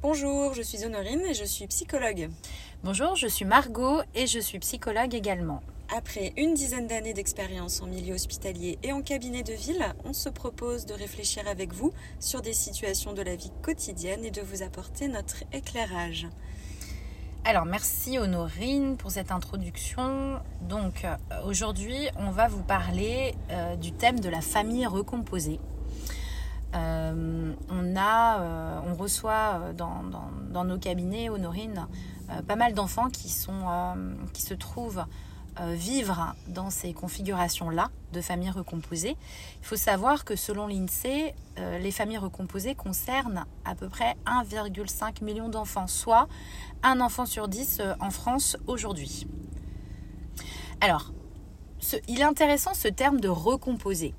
[0.00, 2.30] Bonjour, je suis Honorine et je suis psychologue.
[2.84, 5.60] Bonjour, je suis Margot et je suis psychologue également.
[5.92, 10.28] Après une dizaine d'années d'expérience en milieu hospitalier et en cabinet de ville, on se
[10.28, 14.62] propose de réfléchir avec vous sur des situations de la vie quotidienne et de vous
[14.62, 16.28] apporter notre éclairage.
[17.44, 20.38] Alors merci Honorine pour cette introduction.
[20.68, 25.58] Donc euh, aujourd'hui on va vous parler euh, du thème de la famille recomposée.
[26.74, 30.02] Euh, on, a, on reçoit dans,
[30.50, 31.86] dans, nos cabinets, Honorine,
[32.46, 35.04] pas mal d'enfants qui, se trouvent
[35.60, 39.16] vivre dans ces configurations-là de familles recomposées.
[39.60, 45.48] Il faut savoir que selon l'INSEE, les familles recomposées concernent à peu près 1,5 million
[45.48, 46.28] d'enfants, soit
[46.82, 49.26] un enfant sur dix euh, en France aujourd'hui.
[50.80, 51.12] Alors,
[52.06, 54.14] il est intéressant ce terme de recomposer,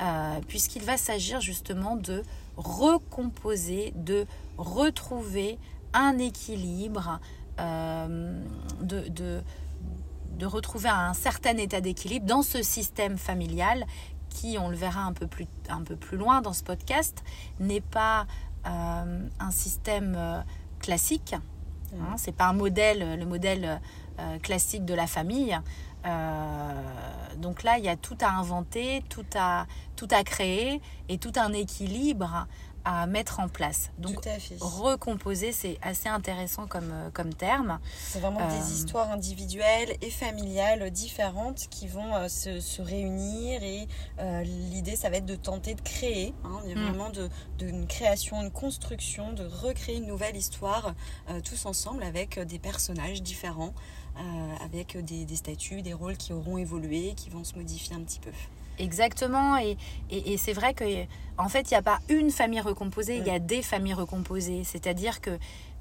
[0.00, 2.22] euh, puisqu'il va s'agir justement de
[2.56, 5.58] recomposer, de retrouver
[5.92, 7.20] un équilibre,
[7.60, 8.42] euh,
[8.80, 13.86] de, de, retrouver un certain état d'équilibre dans ce système familial
[14.28, 17.24] qui, on le verra un peu plus, un peu plus loin dans ce podcast,
[17.58, 18.26] n'est pas
[18.64, 20.44] un système
[20.78, 21.34] classique,
[21.94, 23.80] Hein, c'est pas un modèle, le modèle
[24.18, 25.58] euh, classique de la famille.
[26.06, 31.18] Euh, donc là, il y a tout à inventer, tout à, tout à créer et
[31.18, 32.46] tout un équilibre
[32.84, 33.90] à mettre en place.
[33.98, 34.24] Donc
[34.60, 37.80] recomposer, c'est assez intéressant comme, euh, comme terme.
[37.98, 43.88] C'est vraiment des euh, histoires individuelles et familiales différentes qui vont se, se, réunir et
[44.44, 46.32] l'idée, ça va être de tenter de créer.
[46.44, 46.84] Hein, il y a mm.
[46.84, 50.94] vraiment de, de, une création, une construction, de recréer une nouvelle histoire
[51.44, 53.74] tous ensemble avec des personnages différents,
[54.64, 58.20] avec des, des statuts, des rôles qui auront évolué, qui vont se modifier un petit
[58.20, 58.30] peu.
[58.78, 59.76] Exactement, et,
[60.10, 60.84] et, c'est vrai que
[61.36, 64.62] en fait, il n'y a pas une famille recomposée, il y a des familles recomposées.
[64.64, 65.36] C'est-à-dire que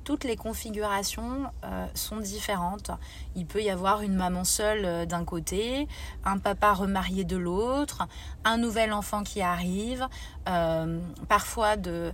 [0.07, 2.91] toutes les configurations euh, sont différentes.
[3.35, 5.85] Il peut y avoir une maman seule euh, d'un côté,
[6.23, 8.07] un papa remarié de l'autre,
[8.45, 10.07] un nouvel enfant qui arrive,
[10.47, 12.13] euh, parfois de,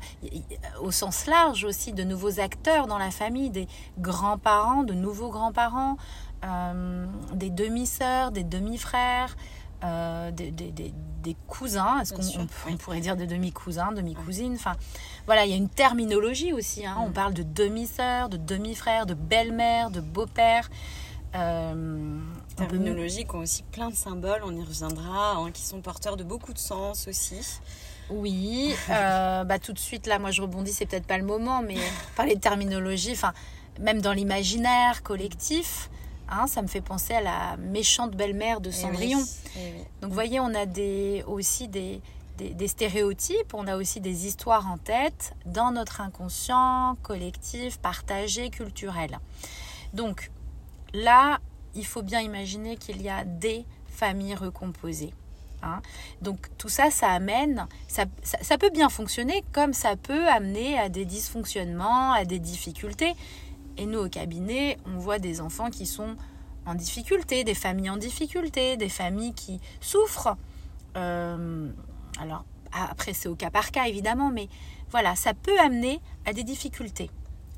[0.82, 3.68] au sens large aussi de nouveaux acteurs dans la famille, des
[4.00, 5.98] grands-parents, de nouveaux grands-parents,
[7.34, 9.38] des demi-sœurs, des demi-frères.
[9.84, 14.76] Euh, des, cousins, est-ce qu'on pourrait dire de demi-cousins, demi-cousines Enfin,
[15.26, 16.86] voilà, il y a une terminologie aussi.
[16.86, 16.98] Hein.
[17.00, 17.14] On mm.
[17.14, 20.70] parle de demi-sœur, de demi-frère, de belle-mère, de beau-père.
[21.36, 22.20] Euh,
[22.56, 26.24] terminologie qui ont aussi plein de symboles, on y reviendra, hein, qui sont porteurs de
[26.24, 27.60] beaucoup de sens aussi.
[28.10, 31.62] Oui, euh, bah tout de suite là, moi je rebondis, c'est peut-être pas le moment,
[31.64, 31.78] mais
[32.16, 33.34] parler de terminologie, enfin
[33.80, 35.90] même dans l'imaginaire collectif,
[36.30, 39.24] Hein, ça me fait penser à la méchante belle-mère de eh Cendrillon.
[39.58, 42.02] Eh Donc vous voyez, on a des, aussi des,
[42.38, 49.20] des, stéréotypes, on a aussi des histoires en tête dans notre inconscient collectif, partagé, culturel.
[49.94, 50.32] Donc
[50.94, 51.40] là,
[51.76, 55.14] il faut bien imaginer qu'il y a des familles recomposées.
[55.62, 55.82] Hein.
[56.22, 60.90] Donc tout ça, ça amène, ça, ça, peut bien fonctionner comme ça peut amener à
[60.90, 63.14] des dysfonctionnements, à des difficultés.
[63.78, 66.16] Et nous, au cabinet, on voit des enfants qui sont
[66.66, 70.38] en difficulté, des familles en difficulté, des familles qui souffrent.
[70.96, 71.70] Euh,
[72.20, 74.48] alors, après, c'est au cas par cas, évidemment, mais
[74.90, 77.10] voilà, ça peut amener à des difficultés.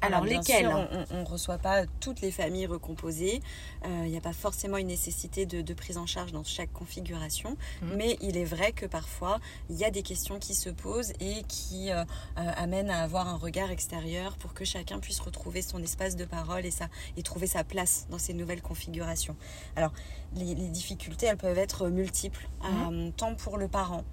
[0.05, 0.67] Alors, lesquelles
[1.11, 3.41] On ne reçoit pas toutes les familles recomposées.
[3.83, 7.57] Il euh, n'y a pas forcément une nécessité de, prise en charge dans chaque configuration.
[7.81, 7.95] Mhm.
[7.95, 9.39] Mais il est vrai que parfois,
[9.69, 12.03] il y a des questions qui se posent et qui euh,
[12.37, 16.25] euh, amènent à avoir un regard extérieur pour que chacun puisse retrouver son espace de
[16.25, 16.87] parole et, ça,
[17.17, 19.35] et trouver sa place dans ces nouvelles configurations.
[19.75, 19.91] Alors,
[20.35, 23.11] les, difficultés, elles peuvent être multiples, mhm.
[23.13, 24.03] tant pour le parent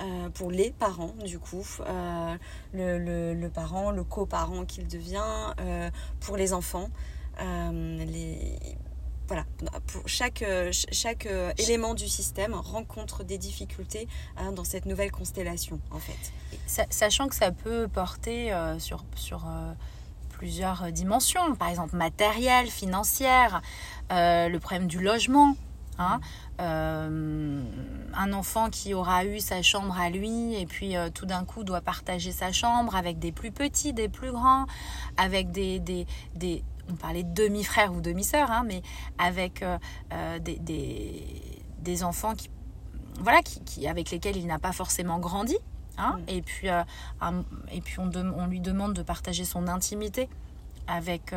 [0.00, 2.36] euh, pour les parents du coup, euh,
[2.72, 5.90] le, parent, le coparent qu'il devient, euh,
[6.20, 6.90] pour les enfants.
[7.36, 9.44] voilà,
[9.86, 11.28] pour chaque, chaque
[11.58, 16.32] élément du système rencontre des difficultés hein, dans cette nouvelle constellation en fait.
[16.90, 19.46] Sachant que ça peut porter sur, sur
[20.30, 23.62] plusieurs dimensions, par exemple matérielle, financière,
[24.10, 25.54] le problème du logement.
[26.00, 26.18] Hein,
[26.62, 27.62] euh,
[28.14, 31.62] un enfant qui aura eu sa chambre à lui et puis euh, tout d'un coup
[31.62, 34.64] doit partager sa chambre avec des plus petits, des plus grands,
[35.18, 38.80] avec des, des, des on parlait de demi-frères ou demi-sœurs, hein, mais
[39.18, 39.78] avec euh,
[40.38, 41.22] des, des,
[41.80, 42.48] des, enfants qui,
[43.20, 45.58] voilà, qui, qui, avec lesquels il n'a pas forcément grandi.
[45.98, 46.30] Hein, mm.
[46.30, 50.30] et puis, et puis on, on, lui demande de partager son intimité
[50.88, 51.34] avec,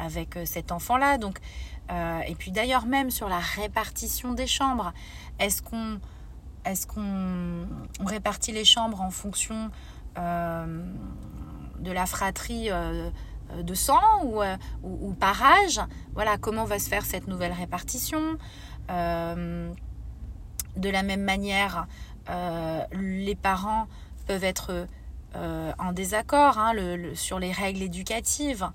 [0.00, 1.18] avec cet enfant-là.
[1.18, 1.38] Donc
[1.90, 4.92] euh, et puis d'ailleurs même sur la répartition des chambres,
[5.38, 6.00] est-ce qu'on
[6.64, 7.66] est qu'on
[8.04, 9.70] répartit les chambres en fonction
[10.18, 10.84] euh,
[11.78, 14.42] de la fratrie de sang ou,
[14.82, 15.80] ou, par âge.
[16.12, 18.36] Voilà, comment va se faire cette nouvelle répartition?
[20.76, 21.86] de la même manière,
[22.92, 23.86] les parents
[24.26, 24.86] peuvent être
[25.34, 26.74] en désaccord hein,
[27.14, 28.68] sur les règles éducatives.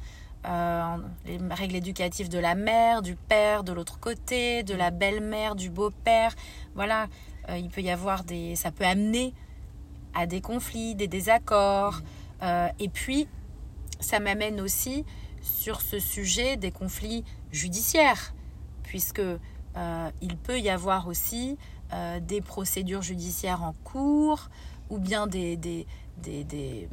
[0.48, 5.56] Euh, les règles éducatives de la mère, du père, de l'autre côté, de la belle-mère,
[5.56, 6.36] du beau-père.
[6.76, 7.08] Voilà,
[7.50, 8.56] euh, il peut y avoir des.
[8.56, 9.34] Ça peut amener
[10.14, 12.02] à des conflits, des désaccords.
[12.44, 13.28] Euh, et puis,
[14.00, 15.04] ça m'amène aussi
[15.42, 18.34] sur ce sujet des conflits judiciaires,
[18.84, 19.22] puisque
[20.22, 21.58] il peut y avoir aussi
[22.22, 24.48] des procédures judiciaires en cours
[24.90, 25.86] ou bien des, des,
[26.24, 26.88] des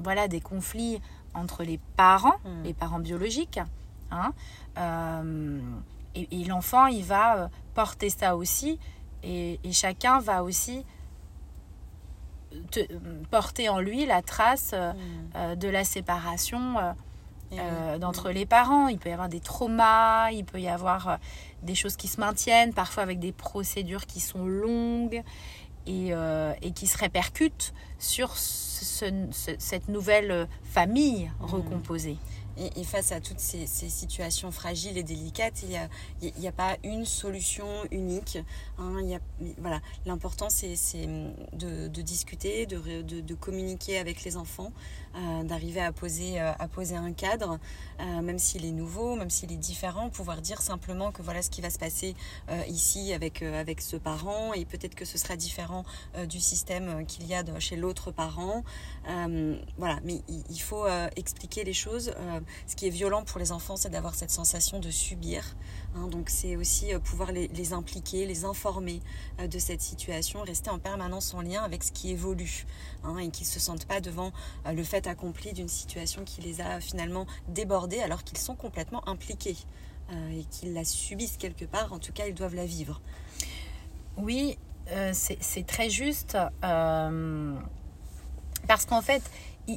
[0.00, 1.00] voilà, des conflits
[1.34, 2.62] entre les parents, hmm.
[2.64, 3.60] les parents biologiques.
[4.10, 4.32] Hein,
[4.78, 5.60] euh,
[6.14, 8.78] et, l'enfant, il va euh, porter ça aussi.
[9.22, 10.84] Et, chacun va aussi
[13.30, 15.56] porter en lui la trace euh, hmm.
[15.56, 16.74] de la séparation
[18.00, 18.88] d'entre les parents.
[18.88, 21.18] Il peut y avoir des traumas, il peut y avoir
[21.62, 25.22] des choses qui se maintiennent, parfois avec des procédures qui sont longues
[25.86, 26.12] et,
[26.62, 28.36] et qui se répercutent sur
[28.82, 31.44] cette nouvelle famille mmh.
[31.44, 32.16] recomposée.
[32.56, 37.04] Et, face à toutes ces, situations fragiles et délicates, il n'y a, a pas une
[37.04, 38.38] solution unique.
[38.78, 38.96] Hein.
[39.58, 40.76] voilà, L'important, c'est
[41.52, 44.72] de, de, discuter, de, communiquer avec les enfants,
[45.16, 47.58] euh, d'arriver à poser, euh, à poser un cadre,
[48.00, 51.50] euh, même s'il est nouveau, même s'il est différent, pouvoir dire simplement que voilà ce
[51.50, 52.14] qui va se passer
[52.68, 53.44] ici avec,
[53.80, 55.84] ce parent, et peut-être que ce sera différent
[56.28, 58.64] du système qu'il y a chez l'autre parent.
[59.04, 60.86] voilà, mais il faut
[61.16, 62.12] expliquer les choses
[62.66, 65.56] ce qui est violent pour les enfants, c'est d'avoir cette sensation de subir.
[65.96, 66.06] Hein.
[66.06, 69.00] donc c'est aussi euh, pouvoir les, impliquer, les informer
[69.40, 72.66] euh, de cette situation, rester en permanence en lien avec ce qui évolue
[73.02, 74.32] hein, et qu'ils ne se sentent pas devant
[74.66, 79.06] euh, le fait accompli d'une situation qui les a finalement débordés alors qu'ils sont complètement
[79.08, 79.56] impliqués
[80.32, 81.92] et qu'ils la subissent quelque part.
[81.92, 83.00] En tout cas, ils doivent la vivre.
[84.16, 84.58] Oui,
[85.12, 86.36] c'est très juste.
[88.66, 89.22] parce qu'en fait,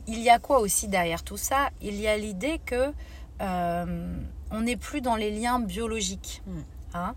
[0.08, 1.70] il y a quoi aussi derrière tout ça?
[1.82, 2.94] Il y a l'idée que
[3.42, 4.16] euh,
[4.52, 6.42] on n'est plus dans les liens biologiques.
[6.46, 6.62] Hmm.
[6.96, 7.16] Hein.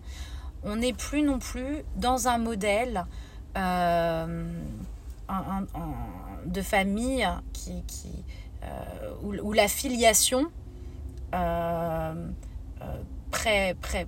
[0.62, 3.04] on n'est plus non plus dans un modèle
[3.58, 4.46] euh,
[6.46, 7.84] de famille qui,
[8.64, 10.50] euh, où, la filiation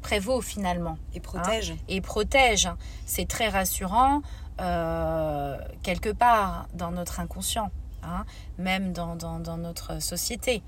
[0.01, 0.97] prévaut finalement.
[1.13, 1.73] Et protège.
[1.73, 1.77] Hein.
[1.89, 2.71] et protège.
[3.05, 4.23] C'est très rassurant
[4.57, 7.71] quelque part dans notre inconscient.
[8.03, 8.25] Hein,
[8.59, 9.17] même dans,
[9.59, 10.63] notre société.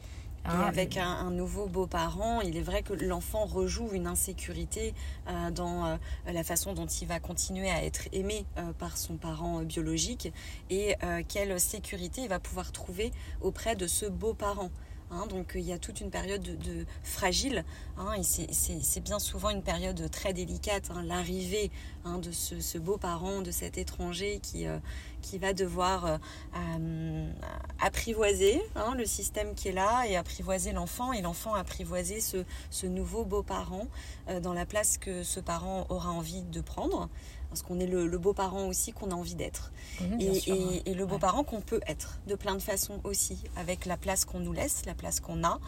[0.46, 0.60] Hein.
[0.60, 4.94] avec un, nouveau beau-parent, il est vrai que l'enfant rejoue une insécurité
[5.28, 5.96] euh, dans euh,
[6.32, 10.32] la façon dont il va continuer à être aimé euh, par son parent biologique
[10.70, 10.96] et
[11.28, 13.12] quelle sécurité il va pouvoir trouver
[13.42, 14.70] auprès de ce beau-parent.
[15.12, 17.64] Hein, donc il y a toute une période de, fragile,
[17.98, 21.72] hein, et c'est bien souvent une période très délicate, hein, l'arrivée
[22.04, 24.78] de ce, beau parent, de cet étranger qui, euh,
[25.20, 26.18] qui va devoir euh,
[26.56, 27.32] euh,
[27.80, 28.62] apprivoiser
[28.96, 33.42] le système qui est là et apprivoiser l'enfant, et l'enfant apprivoiser ce, ce nouveau beau
[33.42, 33.88] parent
[34.42, 37.08] dans la place que ce parent aura envie de prendre
[37.50, 39.72] parce qu'on est le, beau-parent aussi qu'on a envie d'être.
[40.00, 40.20] Mhm,
[40.86, 44.38] et, le beau-parent qu'on peut être de plein de façons aussi, avec la place qu'on
[44.38, 45.58] nous laisse, la place qu'on a,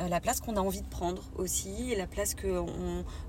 [0.00, 2.64] euh, la place qu'on a envie de prendre aussi, et la place que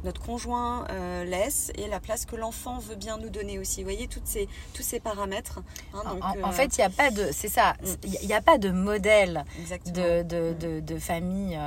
[0.03, 3.82] notre conjoint euh, laisse, et la place que l'enfant veut bien nous donner aussi.
[3.82, 5.62] Vous voyez, toutes ces, tous ces paramètres.
[5.94, 7.30] Hein, en, euh, fait, il n'y a pas de...
[7.32, 7.88] C'est ça, mm.
[8.22, 9.46] il n'y a, pas de modèle
[9.88, 11.60] de, de, de, famille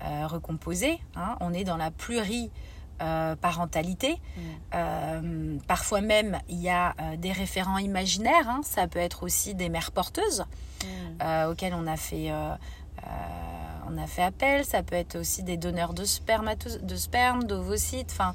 [0.00, 1.00] recomposée.
[1.16, 1.36] Hein.
[1.40, 2.50] On est dans la plurie
[3.00, 4.12] euh, parentalité.
[4.12, 4.40] Mm.
[4.74, 8.46] Euh, parfois même, il y a euh, des référents imaginaires.
[8.46, 8.60] Hein.
[8.62, 10.44] Ça peut être aussi des mères porteuses
[10.84, 11.48] mm.
[11.50, 12.30] auxquelles on a fait
[13.88, 14.66] on a fait appel.
[14.66, 18.10] Ça peut être aussi des donneurs de, de sperme, d'ovocytes.
[18.12, 18.34] Enfin,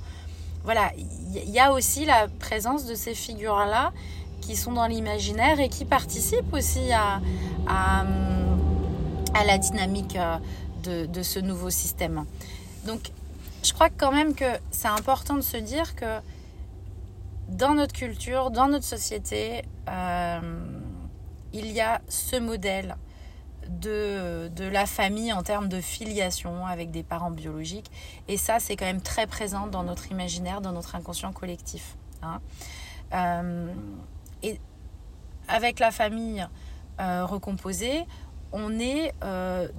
[0.63, 3.93] voilà, il y a aussi la présence de ces figures-là
[4.41, 7.22] qui sont dans l'imaginaire et qui participent aussi à,
[7.67, 8.03] à,
[9.45, 10.17] la dynamique
[10.84, 12.25] de, de, ce nouveau système.
[12.86, 13.12] Donc,
[13.65, 16.19] je crois quand même que c'est important de se dire que
[17.50, 20.39] dans notre culture, dans notre société, euh,
[21.51, 22.95] il y a ce modèle
[23.67, 27.89] de, de, la famille en termes de filiation avec des parents biologiques.
[28.27, 31.98] Et ça, c'est quand même très présent dans notre imaginaire, dans notre inconscient collectif.
[32.22, 32.41] Hein.
[33.13, 33.74] Euh,
[34.43, 34.60] et
[35.48, 36.48] avec la famille
[37.00, 38.05] euh, recomposée,
[38.51, 39.13] on est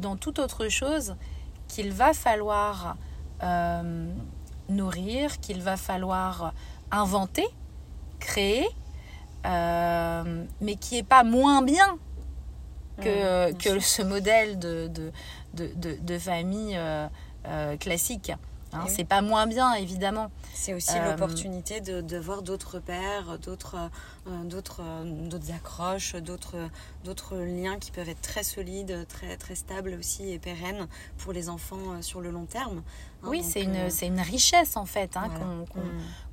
[0.01, 1.17] dans toute autre chose
[1.69, 2.97] qu'il va falloir
[3.43, 4.13] euh,
[4.69, 6.53] nourrir, qu'il va falloir
[6.91, 7.47] inventer,
[8.19, 8.69] créer,
[9.45, 11.99] euh, mais qui est pas moins bien
[13.01, 14.91] que, que ce modèle de,
[15.55, 16.79] de, de, famille
[17.79, 18.33] classique.
[18.77, 20.31] Hein, c'est pas moins bien, évidemment.
[20.55, 23.77] C'est aussi l'opportunité de, de, voir d'autres pères, d'autres
[24.29, 26.57] euh, d'autres euh, d'autres accroches, d'autres
[27.05, 31.49] d'autres liens qui peuvent être très solides, très très stables aussi et pérennes pour les
[31.49, 32.83] enfants euh, sur le long terme.
[33.23, 35.65] Hein, oui, c'est une c'est une richesse en fait hein, mm.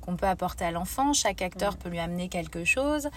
[0.00, 1.12] qu'on peut apporter à l'enfant.
[1.12, 1.76] Chaque acteur mm.
[1.76, 3.08] peut lui amener quelque chose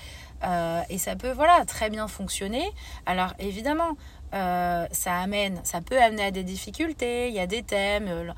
[0.90, 2.64] et ça peut voilà très bien fonctionner.
[3.06, 3.98] Alors évidemment.
[4.32, 7.30] Ça amène, ça peut amener à des difficultés.
[7.30, 8.34] Il y a des thèmes, le,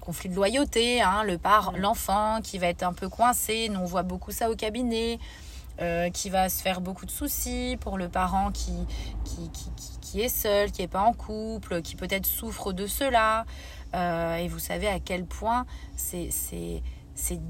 [0.00, 1.76] conflit de loyauté, hein, le par, mm.
[1.76, 3.68] l'enfant qui va être un peu coincé.
[3.68, 5.18] Nous on voit beaucoup ça au cabinet.
[5.80, 8.74] Euh, qui va se faire beaucoup de soucis pour le parent qui,
[9.24, 9.70] qui, qui,
[10.02, 13.46] qui est seul, qui n'est pas en couple, qui peut-être souffre de cela.
[13.94, 16.40] Euh, et vous savez à quel point c'est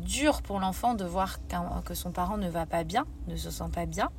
[0.02, 1.38] dur pour l'enfant de voir
[1.84, 4.10] que son parent ne va pas bien, ne se sent pas bien.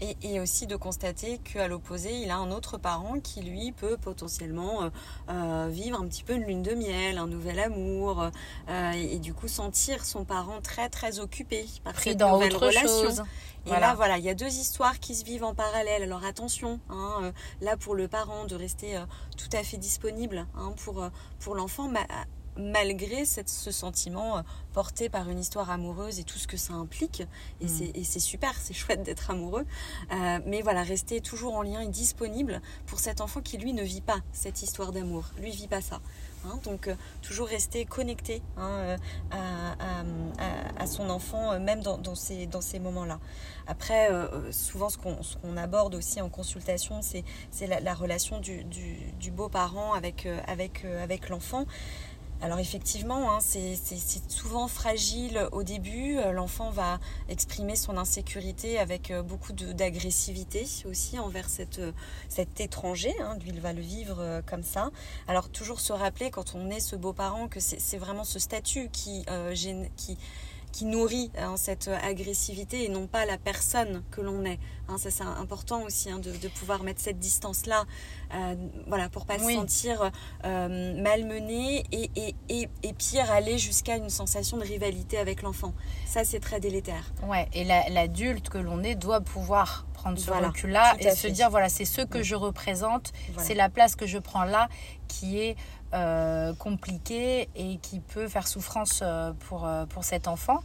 [0.00, 4.82] Et, aussi de constater qu'à l'opposé, il a un autre parent qui, lui, peut potentiellement
[4.82, 4.90] euh,
[5.30, 8.30] euh, vivre un petit peu une lune de miel, un nouvel amour,
[8.68, 12.56] euh, et, du coup sentir son parent très, très occupé par Pris cette dans nouvelle
[12.56, 13.24] relation.
[13.66, 16.02] Et là, voilà, il y a deux histoires qui se vivent en parallèle.
[16.02, 19.02] Alors attention, hein, là pour le parent de rester
[19.36, 21.02] tout à fait disponible hein, pour,
[21.40, 21.90] pour l'enfant,
[22.56, 27.22] malgré ce sentiment euh, porté par une histoire amoureuse et tout ce que ça implique.
[27.60, 28.04] Et mm.
[28.04, 29.66] c'est super, c'est chouette d'être amoureux.
[30.12, 33.82] Euh, mais voilà, rester toujours en lien et disponible pour cet enfant qui, lui, ne
[33.82, 35.24] vit pas cette histoire d'amour.
[35.38, 36.00] Lui, vit pas ça.
[36.44, 36.60] Hein.
[36.62, 38.96] donc, euh, toujours rester connecté hein,
[39.30, 43.18] à, son enfant, même dans, ces, dans ces moments-là.
[43.66, 44.08] Après,
[44.52, 47.24] souvent, ce qu'on aborde aussi en consultation, c'est
[47.66, 51.66] la, la, relation du, du beau-parent avec, avec, avec l'enfant.
[52.42, 53.76] Alors effectivement, hein, c'est
[54.28, 56.18] souvent fragile au début.
[56.18, 57.00] Euh, l'enfant va
[57.30, 61.92] exprimer son insécurité avec euh, beaucoup d'agressivité aussi envers cette, euh,
[62.28, 63.14] cet étranger.
[63.20, 63.38] Hein.
[63.46, 64.90] Il va le vivre comme ça.
[65.28, 69.24] Alors toujours se rappeler quand on est ce beau-parent que c'est vraiment ce statut qui,
[69.96, 70.18] qui
[70.76, 74.58] qui nourrit hein, cette agressivité et non pas la personne que l'on est.
[74.88, 77.86] Hein, ça c'est important aussi hein, de, pouvoir mettre cette distance là,
[78.34, 78.54] euh,
[78.86, 80.10] voilà, pour pas se sentir
[80.44, 85.72] euh, malmené et, et, et, et, pire aller jusqu'à une sensation de rivalité avec l'enfant.
[86.04, 87.10] Ça c'est très délétère.
[87.26, 91.50] Ouais, et l'adulte que l'on est doit pouvoir prendre ce recul là et se dire
[91.50, 94.68] voilà c'est ce que je représente, c'est la place que je prends là
[95.08, 95.56] qui est
[95.94, 100.60] euh, compliqué et qui peut faire souffrance euh, pour, euh, pour cet enfant.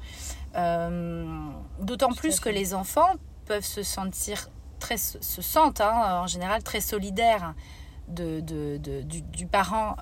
[0.53, 3.13] D'autant plus que les enfants
[3.45, 7.53] peuvent se sentir très se sentent hein, en général très solidaires
[8.07, 9.95] de, de, de du, du, parent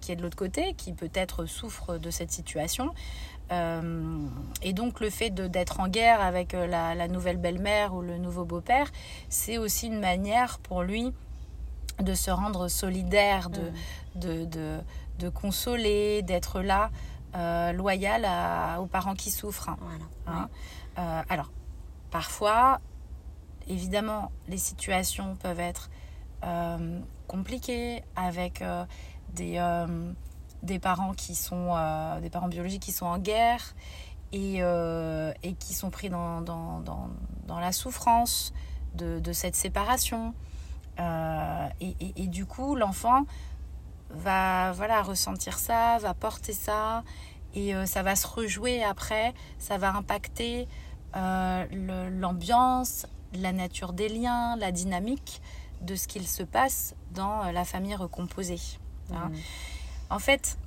[0.00, 2.94] qui est de l'autre côté, qui peut-être souffre de cette situation.
[3.50, 8.44] Et donc le fait d'être en guerre avec la, la nouvelle belle-mère ou le nouveau
[8.44, 8.90] beau-père,
[9.28, 11.12] c'est aussi une manière pour lui
[12.00, 14.46] de se rendre solidaire, de, mm.
[14.46, 14.80] de,
[15.18, 16.90] de, consoler, d'être là,
[17.34, 18.26] euh, loyal
[18.80, 19.70] aux parents qui souffrent.
[20.26, 20.48] Hein.
[20.98, 21.50] Euh, alors,
[22.10, 22.80] parfois,
[23.66, 25.90] évidemment, les situations peuvent être
[26.44, 28.62] euh, compliquées avec
[29.34, 29.58] des,
[30.62, 31.74] des parents qui sont
[32.20, 33.74] des parents biologiques qui sont en guerre
[34.32, 36.80] et, et qui sont pris dans, dans,
[37.46, 38.52] dans, la souffrance
[38.94, 40.34] de, cette séparation.
[40.98, 43.24] Euh, et, du coup, l'enfant
[44.10, 47.04] va voilà ressentir ça, va porter ça,
[47.54, 50.66] et euh, ça va se rejouer après, ça va impacter
[51.14, 55.40] euh, l'ambiance, la nature des liens, la dynamique
[55.82, 58.60] de ce qu'il se passe dans la famille recomposée.
[59.12, 59.28] Hein.
[59.28, 59.36] Mmh.
[60.10, 60.58] En fait,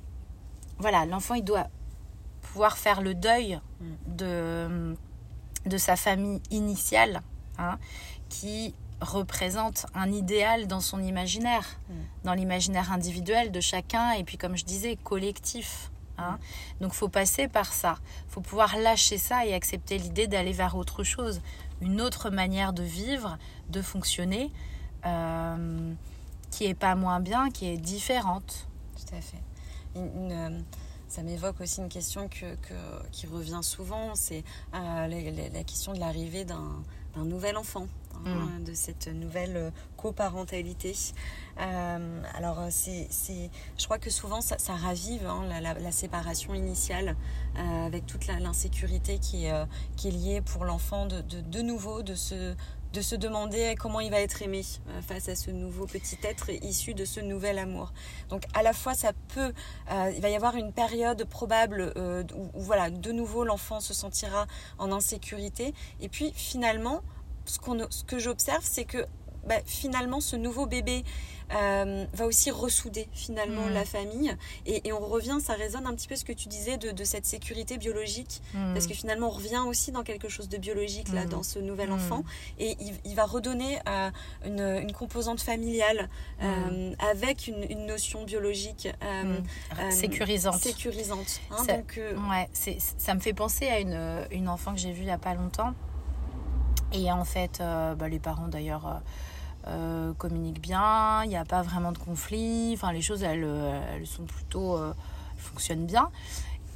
[0.78, 1.68] voilà, l'enfant il doit
[2.40, 3.86] pouvoir faire le deuil mmh.
[4.16, 4.96] de,
[5.66, 7.22] de sa famille initiale,
[7.58, 7.78] hein,
[8.28, 11.94] qui représente un idéal dans son imaginaire, mm.
[12.24, 15.90] dans l'imaginaire individuel de chacun et puis comme je disais collectif.
[16.18, 16.32] Hein.
[16.32, 16.82] Mm.
[16.82, 17.96] Donc faut passer par ça,
[18.28, 21.40] faut pouvoir lâcher ça et accepter l'idée d'aller vers autre chose,
[21.80, 23.38] une autre manière de vivre,
[23.70, 24.52] de fonctionner,
[25.04, 25.92] euh,
[26.50, 28.68] qui est pas moins bien, qui est différente.
[29.12, 29.42] Tout à fait.
[29.96, 30.58] Euh,
[31.12, 32.46] ça m'évoque aussi une question que,
[33.10, 35.06] qui revient souvent, c'est euh,
[35.52, 36.82] la, question de l'arrivée d'un
[37.16, 37.86] nouvel enfant.
[38.24, 38.64] Hein, mm.
[38.64, 40.94] de cette nouvelle euh, coparentalité.
[41.58, 43.08] Euh, alors, c'est,
[43.78, 47.16] je crois que souvent, ça, ravive hein, la, séparation initiale
[47.56, 49.66] avec toute l'insécurité qui, est,
[49.96, 52.54] qui est liée pour l'enfant de, de, nouveau de se,
[52.92, 54.62] de se demander comment il va être aimé
[55.06, 57.92] face à ce nouveau petit être issu de ce nouvel amour.
[58.28, 59.52] Donc à la fois ça peut,
[59.90, 64.46] il va y avoir une période probable où, où, voilà de nouveau l'enfant se sentira
[64.78, 67.02] en insécurité et puis finalement
[67.44, 67.58] ce,
[67.90, 69.06] ce que j'observe, c'est que
[69.46, 71.04] bah, finalement ce nouveau bébé
[71.54, 73.74] euh, va aussi ressouder finalement Mm.
[73.74, 74.34] la famille.
[74.64, 77.04] Et, et on revient, ça résonne un petit peu ce que tu disais de, de
[77.04, 78.72] cette sécurité biologique, Mm.
[78.72, 81.28] parce que finalement on revient aussi dans quelque chose de biologique là, Mm.
[81.28, 82.24] dans ce nouvel enfant,
[82.58, 84.10] et il, il va redonner euh,
[84.46, 86.08] une, une composante familiale
[86.42, 88.88] euh, avec une, une notion biologique
[89.90, 90.54] sécurisante.
[90.60, 91.40] sécurisante.
[91.50, 91.56] hein.
[91.66, 92.48] Ça- donc, Ouais,
[92.98, 95.34] ça me fait penser à une, une enfant que j'ai vue il n'y a pas
[95.34, 95.74] longtemps.
[96.92, 99.00] Et en fait, bah, les parents d'ailleurs
[99.66, 102.72] euh, communiquent bien, il n'y a pas vraiment de conflit.
[102.74, 104.76] Enfin, les choses, elles, euh, sont plutôt.
[104.76, 104.92] euh,
[105.38, 106.08] fonctionnent bien.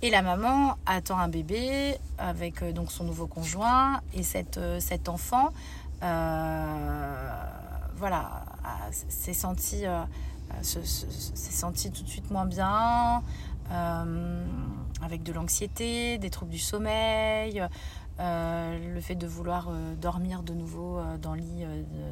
[0.03, 5.09] Et la maman attend un bébé avec euh, donc son nouveau conjoint et cette, cet
[5.09, 5.51] enfant,
[7.97, 8.45] voilà,
[9.09, 9.85] s'est senti,
[10.63, 13.23] se- se- s'est senti tout de suite moins bien,
[15.03, 17.63] avec de l'anxiété, des troubles du sommeil,
[18.19, 21.65] euh, le fait de vouloir euh, dormir de nouveau euh, dans le lit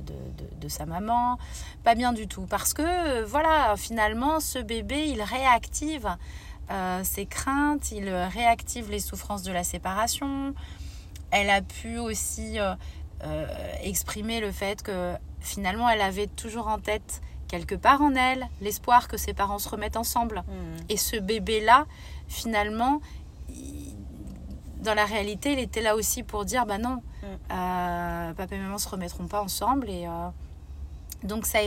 [0.06, 1.38] de, de- sa maman,
[1.82, 6.08] pas bien du tout, parce que voilà, finalement, ce bébé, il réactive
[7.02, 10.54] ses craintes, il réactive les souffrances de la séparation.
[11.30, 12.56] Elle a pu aussi
[13.82, 19.06] exprimer le fait que finalement, elle avait toujours en tête quelque part en elle l'espoir
[19.06, 20.38] que ses parents se remettent ensemble.
[20.48, 20.76] hmm.
[20.88, 21.84] Et ce bébé-là,
[22.26, 23.00] finalement,
[23.50, 23.94] il-
[24.84, 27.26] dans la réalité, il était là aussi pour dire, bah non, Mm.
[27.52, 29.88] euh, papa et maman se remettront pas ensemble.
[29.90, 30.28] Et euh,
[31.22, 31.58] donc ça,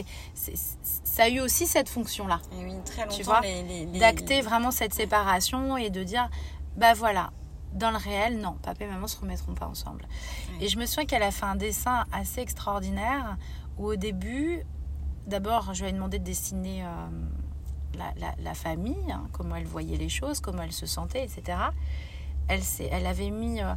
[1.17, 5.77] a eu aussi cette fonction-là, oui, très longtemps, Tu vois, les- d'acter vraiment cette séparation
[5.77, 6.29] et de dire,
[6.75, 7.31] bah voilà,
[7.73, 10.05] dans le réel, non, papa et maman se remettront pas ensemble.
[10.59, 10.65] Ouais.
[10.65, 13.37] Et je me souviens qu'elle a fait un dessin assez extraordinaire
[13.77, 14.61] où au début,
[15.25, 16.87] d'abord, je lui ai demandé de dessiner euh,
[17.97, 21.57] la, la- la famille, hein, comment elle voyait les choses, comment elle se sentait, etc.
[22.47, 23.73] Elle, avait mis euh,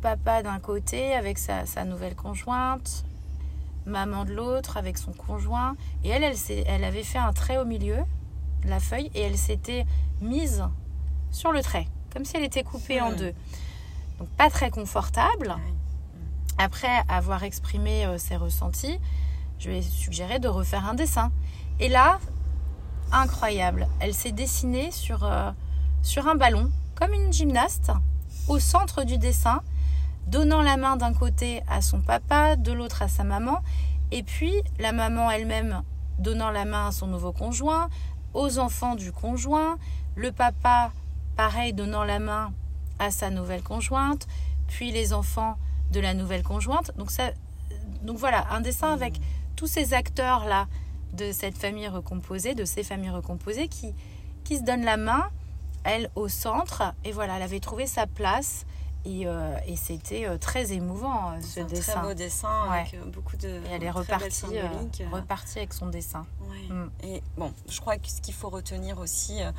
[0.00, 3.04] papa d'un côté avec sa, sa nouvelle conjointe,
[3.86, 6.24] maman de l'autre avec son conjoint, et elle,
[6.66, 7.98] elle, avait fait un trait au milieu
[8.62, 9.84] de la feuille et elle s'était
[10.20, 10.64] mise
[11.30, 13.32] sur le trait, comme si elle était coupée en deux.
[14.18, 15.56] Donc pas très confortable.
[16.58, 18.98] Après avoir exprimé euh, ses ressentis,
[19.58, 21.30] je lui ai suggéré de refaire un dessin.
[21.80, 22.18] Et là,
[23.12, 25.50] incroyable, elle s'est dessinée sur, euh,
[26.02, 27.92] sur un ballon, comme une gymnaste,
[28.48, 29.60] au centre du dessin,
[30.26, 33.60] donnant la main d'un côté à son papa, de l'autre à sa maman,
[34.10, 35.82] et puis la maman elle-même
[36.18, 37.88] donnant la main à son nouveau conjoint,
[38.34, 39.76] aux enfants du conjoint,
[40.14, 40.90] le papa,
[41.36, 42.52] pareil, donnant la main
[42.98, 44.26] à sa nouvelle conjointe,
[44.66, 45.58] puis les enfants
[45.92, 46.92] de la nouvelle conjointe.
[46.96, 47.30] Donc, ça,
[48.02, 49.20] donc voilà, un dessin avec
[49.54, 50.66] tous ces acteurs-là
[51.12, 53.94] de cette famille recomposée, de ces familles recomposées qui,
[54.44, 55.28] qui se donnent la main,
[55.86, 58.64] elle au centre, et voilà, elle avait trouvé sa place.
[59.08, 61.92] Et, euh, et c'était euh, très émouvant euh, ce un dessin.
[61.92, 62.80] très beau dessin Ouais.
[62.92, 63.46] avec beaucoup de.
[63.48, 64.66] Et elle est repartie, euh,
[65.12, 66.26] repartie avec son dessin.
[66.50, 66.74] Ouais.
[66.74, 66.90] Mm.
[67.04, 69.52] Et bon, je crois que ce qu'il faut retenir aussi, euh,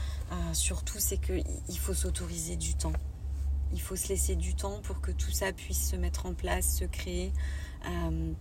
[0.51, 2.91] surtout, c'est qu'il faut s'autoriser du temps.
[3.71, 6.75] Il faut se laisser du temps pour que tout ça puisse se mettre en place,
[6.79, 7.31] se créer.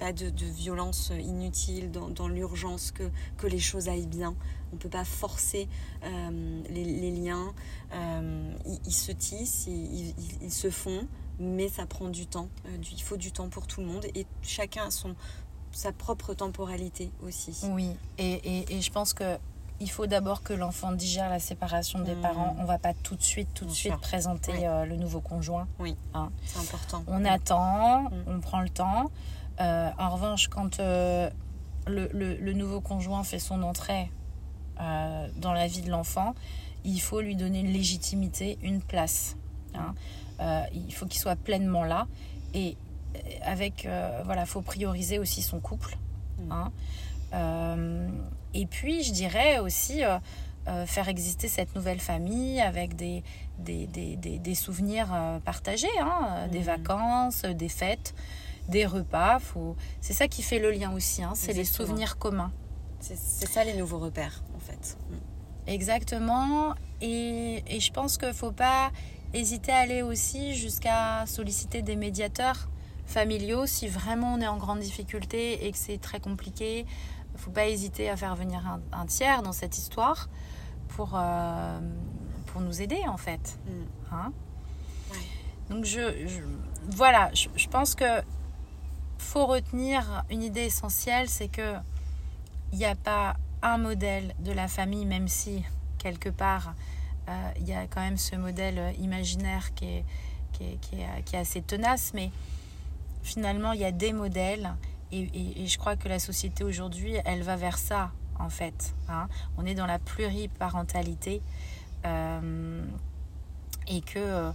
[0.00, 4.34] Pas de, de violence inutile dans, dans l'urgence, que, que les choses aillent bien.
[4.72, 5.68] On ne peut pas forcer
[6.04, 7.52] euh, les, les liens.
[7.94, 11.06] Euh, ils, ils se tissent, ils, ils- ils se font,
[11.38, 12.48] mais ça prend du temps.
[12.66, 15.14] Euh, il faut du temps pour tout le monde et chacun a son,
[15.72, 17.56] sa propre temporalité aussi.
[17.70, 19.38] Oui, et, et, et je pense que
[19.78, 22.20] il faut d'abord que l'enfant digère la séparation des Mm.
[22.22, 22.56] parents.
[22.58, 24.00] On va pas tout de suite, tout de suite sûr.
[24.00, 24.60] présenter Oui.
[24.64, 25.68] euh, le nouveau conjoint.
[26.46, 27.04] C'est important.
[27.08, 28.10] On attend, Mm.
[28.26, 29.10] on prend le temps.
[29.60, 31.28] Euh, en revanche, quand euh,
[31.86, 34.10] le, le- le nouveau conjoint fait son entrée
[35.46, 36.34] dans la vie de l'enfant,
[36.84, 39.36] il faut lui donner une légitimité, une place.
[39.74, 39.94] hein.
[40.40, 42.06] Euh, il faut qu'il soit pleinement là.
[42.52, 42.76] Et
[43.14, 43.18] euh,
[43.54, 45.96] avec, euh, voilà, faut prioriser aussi son couple.
[46.38, 46.52] Mm.
[46.52, 46.72] hein.
[47.32, 48.08] Euh,
[48.54, 50.02] et puis, je dirais aussi
[50.86, 53.22] faire exister cette nouvelle famille avec des,
[53.58, 55.08] des, des, des, des souvenirs
[55.44, 58.14] partagés, hein, euh, des vacances, des fêtes,
[58.68, 59.38] des repas.
[59.38, 59.76] Faut...
[60.00, 62.52] C'est ça qui fait le lien aussi, c'est les souvenirs communs.
[62.98, 64.98] C'est c'est ça les nouveaux repères, en fait.
[65.10, 65.35] Mm.
[65.66, 66.74] Exactement.
[67.00, 68.90] Et, et je pense qu'il ne faut pas
[69.34, 72.68] hésiter à aller aussi jusqu'à solliciter des médiateurs
[73.06, 76.80] familiaux si vraiment on est en grande difficulté et que c'est très compliqué.
[76.80, 80.28] Il ne faut pas hésiter à faire venir un, un tiers dans cette histoire
[80.88, 81.78] pour, euh,
[82.46, 83.58] pour nous aider en fait.
[83.66, 84.14] Mm.
[84.14, 84.32] Hein?
[85.12, 85.18] Ouais.
[85.74, 86.40] Donc je, je-
[86.88, 88.22] voilà, je, je pense que
[89.18, 91.74] faut retenir une idée essentielle, c'est que
[92.72, 95.64] il n'y a pas un modèle de la famille, même si
[95.98, 96.74] quelque part
[97.28, 100.04] euh, il y a quand même ce modèle euh, imaginaire qui est,
[100.52, 102.30] qui est, qui est, qui est assez tenace, mais
[103.22, 104.72] finalement il y a des modèles
[105.12, 108.94] et, je crois que la société aujourd'hui, elle va vers ça, en fait.
[109.08, 109.28] Hein.
[109.56, 111.42] On est dans la pluriparentalité.
[112.04, 112.84] Euh,
[113.88, 114.52] et que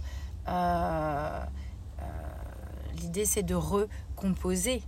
[2.96, 4.82] l'idée, c'est de recomposer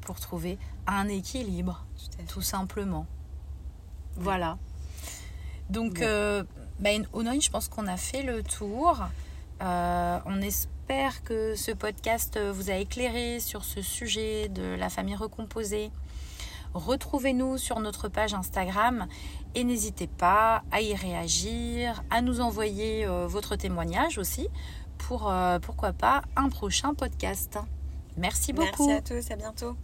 [0.00, 1.84] pour trouver un équilibre,
[2.28, 3.06] tout, simplement.
[4.16, 4.58] Voilà.
[5.70, 6.42] Donc, euh,
[6.80, 9.02] ben, je pense qu'on a fait le tour.
[9.62, 15.14] Euh, on espère que ce podcast vous a éclairé sur ce sujet de la famille
[15.14, 15.90] recomposée.
[16.74, 19.06] Retrouvez-nous sur notre page Instagram
[19.54, 24.48] et n'hésitez pas à y réagir, à nous envoyer euh, votre témoignage aussi
[24.98, 27.58] pour, pourquoi pas, un prochain podcast.
[28.16, 28.86] Merci beaucoup.
[28.86, 29.76] Merci à tous, à bientôt.